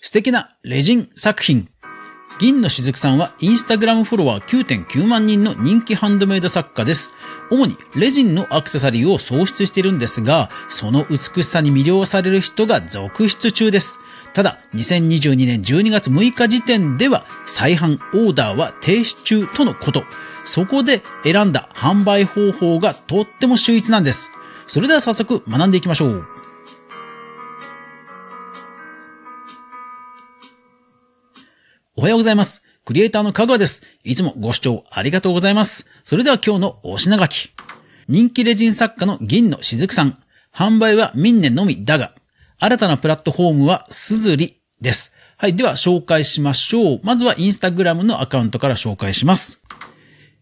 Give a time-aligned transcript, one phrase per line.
[0.00, 1.68] 素敵なレジン作品。
[2.38, 7.14] 銀のしずくさんはインスタグラムフォロワー9.9万人の人気ハンドメイド作家です。
[7.50, 13.98] 主にレジンのアクセサリーを創出しているんですが、その美しさに魅了される人が続出中です。
[14.34, 20.04] ただ、2022年12月6日時点では再販オーダーは停止中とのこと。
[20.44, 24.30] そこで選んだ販売方法がとっても秀逸なんです。
[24.68, 26.37] それでは早速学んでいきましょう。
[31.98, 32.62] おはようございます。
[32.84, 33.82] クリエイターのかぐわです。
[34.04, 35.84] いつもご視聴ありがとうございます。
[36.04, 37.50] それでは今日のお品書き。
[38.06, 40.22] 人気レジン作家の銀のしずくさん。
[40.54, 42.14] 販売はミンネのみだが、
[42.60, 45.12] 新たなプラットフォームはスズリです。
[45.38, 45.56] はい。
[45.56, 47.00] では紹介しましょう。
[47.02, 49.60] まずはインスタグラムのアカウントから紹介します。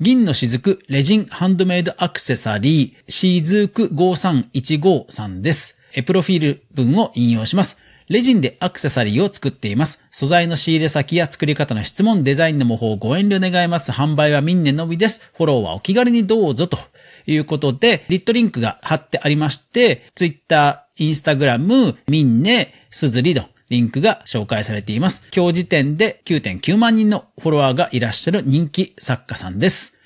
[0.00, 5.78] 銀のしずくレジンハンドメイドアクセサリーシーズーク5315さんです。
[5.94, 7.78] えプロフィール文を引用します。
[8.08, 10.04] レジンでアクセサリーを作っています。
[10.10, 13.92] 素材の仕入れ先や作り方の質問、デザインの模倣ご遠慮願います。
[13.92, 15.22] 販売はミンネのみです。
[15.36, 16.78] フォローはお気軽にどうぞと
[17.26, 25.26] いうことで、リットリンクが貼ってありまして、ツイッター、インスタグラム、ミンネ、スズリのリンクが紹介されています。
[25.34, 29.96] 今日時点で9.9万人のフォロワーがいらっしゃる人気作家さんです。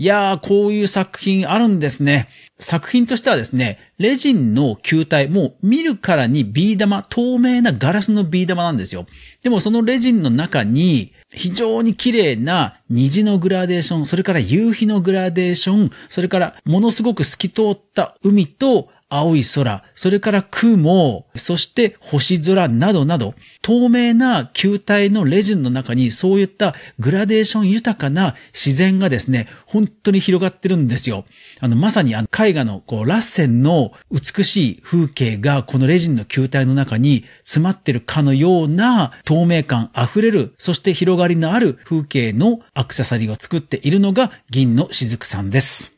[0.00, 2.28] いやー、こういう作品あるんですね。
[2.60, 9.06] 作品としてはですね、レジンの球体、もう見るからにビー玉、透明なガラスのビー玉なんですよ。
[9.42, 31.24] でもそのレジンの中に、非常に綺麗な虹のグラデーション、それから夕日のグラデーション、それからものすごく透き通った海と青い空、それから雲、そして星空などなど、透明な球体のレジンの中にそういったグラデーション豊かな自然がですね、本当に広がってるんですよ。
[31.60, 45.97] あの、まさにあの絵画のこう、ラッセンの美しい風景がこのレジンの球体の中に詰まってるかのような透明感あふれる、そして広がりのある風景のアクセサリーを作っているのが銀のしずくさんです。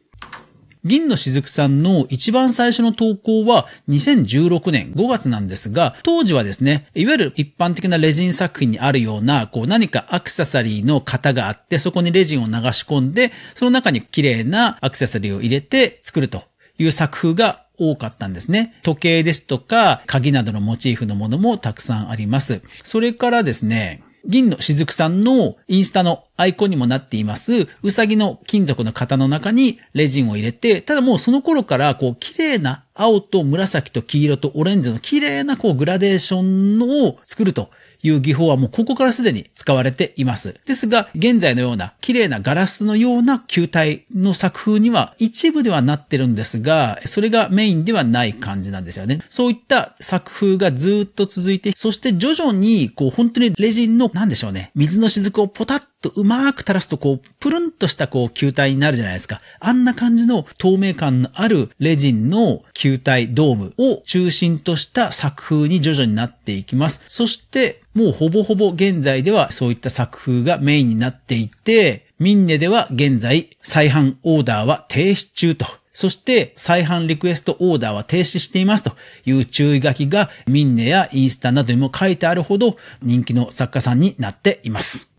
[0.85, 16.45] 銀のしずくさんの一番最初の投稿は2016年5月なんですが、当時はですね、いわゆる一般的なレジン作品にあるような、こう何かアクセサリーの型があって、そこにレジンを流し込んで、その中に綺麗なアクセサリーを入れて作ると
[16.79, 18.75] いう作風が多かったんですね。
[18.83, 22.63] 時計ですとか、鍵などのモチーフのものもたくさんあります。
[22.83, 37.71] それからですね、銀のしずくさんのインスタのアイコンにもなっています、うさぎの金属の型の中にレジンを入れて、ただもうその頃からこう綺麗な青と紫と黄色とオレンジの綺麗なこうグラデーションを作ると。
[38.03, 40.57] いう技法はもうここからすでに使われています。
[40.67, 49.21] ですが、現在のような綺麗なガラスのような球体の作風には一部ではなってるんですが、それがメインではない感じなんですよね。
[49.29, 59.41] そういった作風がずっと続いて、そして徐々にこう本当にレジンの、なんでしょうね、水の雫をポタッとうまく垂らすとこう、プルンとしたこう球体になるじゃないですか。
[59.61, 67.03] あんな感じの透明感のあるレジンの球体ドームを中心とした作風に徐々になっていきます。
[67.09, 75.67] そして、もうほぼほぼ現在ではそういった作風がメインになっていて、ミンネでは現在再販オーダーは停止中と。
[75.93, 78.93] そして再販リクエストオーダーは停止していますと
[79.25, 85.11] いう注意書きがミンネやインスタなどにも書いてあるほど人気の作家さんになっています。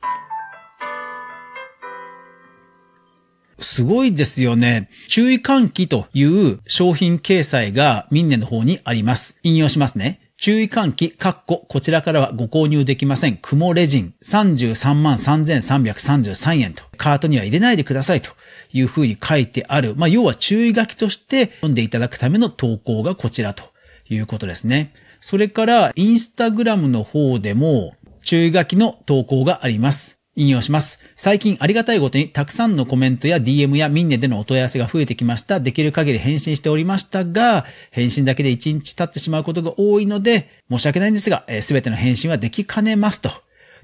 [3.59, 4.89] すごいですよね。
[5.07, 9.39] 注意喚起という商品掲載がミンネの方にあります。
[9.43, 10.20] 引用しますね。
[10.41, 13.37] 注意喚起、カッコ、こちらからはご購入できません。
[13.43, 18.31] 雲レジン、33万3333円と、カートには入れないでくださいと
[18.73, 19.93] いうふうに書いてある。
[19.95, 23.65] まあ、要は注意書きとして読んでいただくための投稿がこちらと
[24.09, 24.95] いうことですね。
[25.19, 30.20] それから、インスタグラムの方でも、注意書きの投稿があります。
[30.35, 30.99] 引用します。
[31.15, 35.59] 最近ありがたいことにたくさんのコメントや DM やミンネでのお問い合わせが増えてきました。
[35.59, 43.29] できる限り返信しておりましたが、返信だけで1日経ってしまうことが多いので、申し訳ないんですが、すべての返信はできかねますと。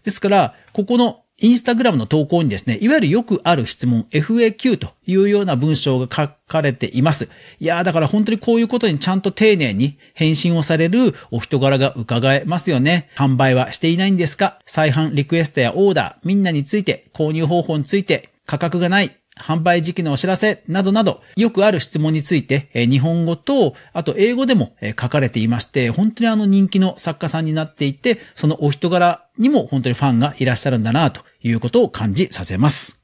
[0.04, 7.30] ですから、ここのインスタグラムの投稿にですね、いわゆるよくある質問、FAQ というような文章が書かれています。
[7.60, 13.10] いやーだから本当にこういうことにちゃんと丁寧に返信をされるお人柄が伺えますよね。
[13.16, 14.58] 販売はしていないんですか？
[14.66, 33.00] 再販リクエストやオーダー、みんなについて、購入方法について、価格がない、販売時期のお知らせなどなど、よくある質問について、日本語と、あと英語でも書かれていまして、本当にあの人気の作家さんになっていて、そのお人柄にも本当にファンがいらっしゃるんだな、ということを感じさせます。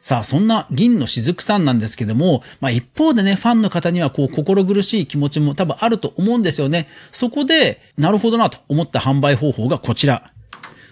[0.00, 6.86] さあ、そんな銀の雫さんなんですけども、まあ一方でね、ファンの方にはこう心苦しい気持ちも多分あると思うんですよね。
[7.10, 10.30] そこで、なるほどなと思った販売方法がこちら。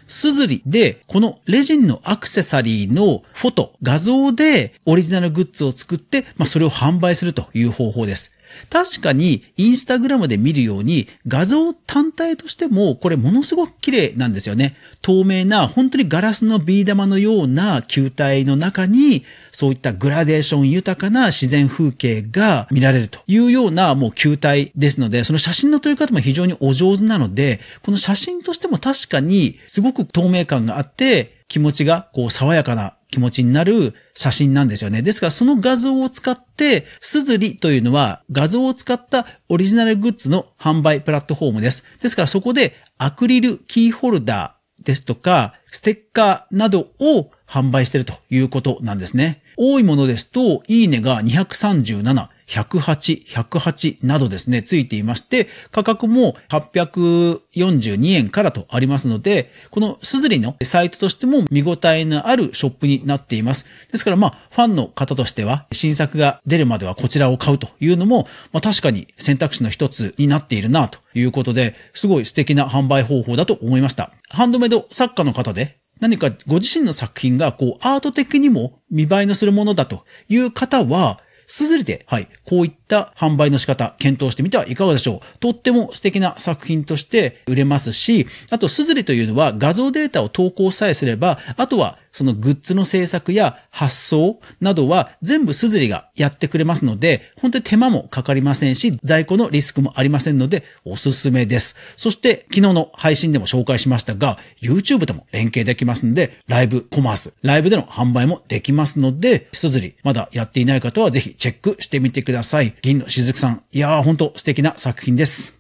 [0.07, 8.36] すずりで、このレジンのアクセサリーのフォト、画像でオリジナルグッズを作って、まあそれを販売するという方法です。
[8.71, 14.77] 確かに、インスタグラムで見るように、画像単体としても、これものすごく綺麗なんですよね。
[15.03, 35.03] 透明な、本当にガラスのビー玉のような球体の中に、そういったグラデーション豊かな自然風景が見られるというようなもう球体ですので、その写真の撮り方も非常にお上手なので、この写真としても確かにすごく透明感があって、気持ちがこう爽やかな気持ちになる写真なんですよね。
[35.03, 41.85] ですからその画像を使って、スズリというのは画像を使ったオリジナルグッズの販売プラットフォームです。
[42.01, 49.43] ですからそこでアクリルキーホルダーですとか、ステッカーなどを販売しているということなんですね。
[49.57, 63.67] 多いものですと、いいねが237、108、108などですね、ついていまして、価格も842円からとありますので、このスズリのサイトとしても見応えのあるショップになっています。
[63.91, 74.13] ですからまあ、ファンの方としては、新作が出るまではこちらを買うというのも、まあ確かに選択肢の一つになっているなということで、すごい素敵な販売方法だと思いました。
[74.29, 85.39] ハンドメイド作家の方で、何かご自身の作品がこうアート的にも見栄えのするものだという方は、すずりで、はい、こういった販売の仕方、検討してみてはいかがでしょう。
[85.39, 101.77] とっても素敵な作品として売れますし、あと、すずりというのは画像データを投稿さえすれば、あとはそのグッズの制作や発送などは全部すずりがやってくれますので、本当に手間もかかりませんし、在庫のリスクもありませんので、おすすめです。
[101.95, 112.75] そして、昨日の配信でも紹介しましたが、YouTube とも連携できますので、ライブコマース、ライブでの販売もできますので、すずり、まだやっていない方はぜひチェックしてみてください。
[112.81, 115.56] 銀のしずくさん、いやー本当素敵な作品です。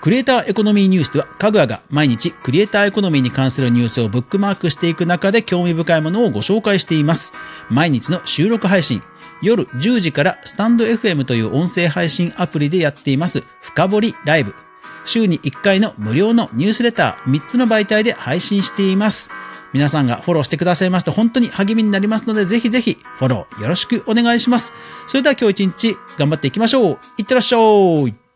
[0.00, 7.32] クリエイターエコノミーニュースでは、かぐわが毎日クリエイターエコノミーに関するニュースをブックマークしていく中で興味深いものをご紹介しています。
[7.68, 9.02] 毎日の収録配信、
[9.42, 14.54] 夜10時からスタンド FM という音声配信アプリでやっています、深掘りライブ。
[15.04, 19.30] 週に1回の無料のニュースレター3つの媒体で配信しています。
[19.72, 24.72] 皆さんがフォローしてくださいますと本当に励みになりますので、ぜひぜひフォローよろしくお願いします。
[25.06, 26.98] それでは今日一日頑張っていきましょう。
[27.16, 27.58] いってらっしゃ
[28.08, 28.27] い。